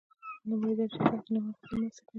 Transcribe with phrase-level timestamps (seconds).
[0.43, 2.07] د لومړۍ درجې تقدیرنامې اخیستل مرسته کوي.